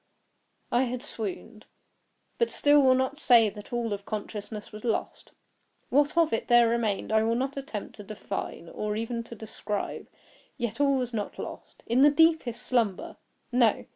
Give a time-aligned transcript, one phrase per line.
[0.71, 1.67] I had swooned;
[2.39, 5.31] but still will not say that all of consciousness was lost.
[5.89, 10.07] What of it there remained I will not attempt to define, or even to describe;
[10.57, 11.83] yet all was not lost.
[11.85, 13.85] In the deepest slumber—no!